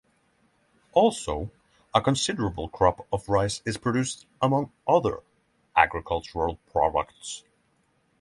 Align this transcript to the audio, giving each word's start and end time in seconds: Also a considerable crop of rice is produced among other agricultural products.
Also 0.93 1.51
a 1.93 2.01
considerable 2.01 2.67
crop 2.67 3.05
of 3.13 3.29
rice 3.29 3.61
is 3.67 3.77
produced 3.77 4.25
among 4.41 4.71
other 4.87 5.19
agricultural 5.75 6.55
products. 6.71 7.43